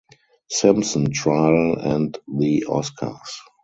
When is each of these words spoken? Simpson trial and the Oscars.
Simpson 0.49 1.11
trial 1.11 1.75
and 1.77 2.17
the 2.27 2.65
Oscars. 2.67 3.29